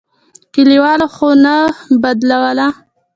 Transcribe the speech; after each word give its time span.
کلیوالو 0.53 1.07
خوا 1.15 1.31
نه 1.43 1.55
بدوله. 2.01 2.67